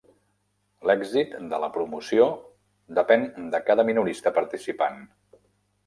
L'èxit 0.89 1.35
de 1.51 1.59
la 1.65 1.69
promoció 1.77 2.27
depèn 3.03 3.29
de 3.55 3.63
cada 3.71 3.89
minorista 3.93 4.37
participant. 4.41 5.03